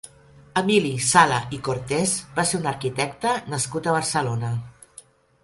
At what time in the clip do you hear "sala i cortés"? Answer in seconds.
1.07-2.15